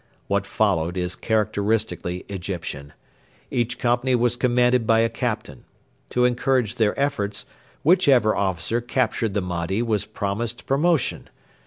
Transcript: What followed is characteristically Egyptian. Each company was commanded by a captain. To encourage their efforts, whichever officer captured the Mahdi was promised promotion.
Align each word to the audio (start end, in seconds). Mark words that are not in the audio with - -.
What 0.25 0.47
followed 0.47 0.97
is 0.97 1.15
characteristically 1.15 2.25
Egyptian. 2.27 2.93
Each 3.51 3.77
company 3.77 4.15
was 4.15 4.35
commanded 4.35 4.87
by 4.87 5.01
a 5.01 5.09
captain. 5.09 5.63
To 6.09 6.25
encourage 6.25 6.77
their 6.77 6.99
efforts, 6.99 7.45
whichever 7.83 8.35
officer 8.35 8.81
captured 8.81 9.35
the 9.35 9.41
Mahdi 9.41 9.83
was 9.83 10.05
promised 10.05 10.65
promotion. 10.65 11.29